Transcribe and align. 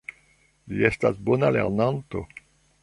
Li 0.71 0.87
estas 0.89 1.21
bona 1.29 1.55
lernanto. 1.59 2.29